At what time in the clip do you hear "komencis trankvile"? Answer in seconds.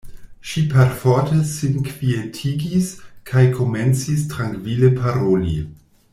3.61-4.91